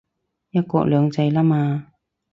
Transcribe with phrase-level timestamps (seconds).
[0.49, 1.91] 一國兩制喇嘛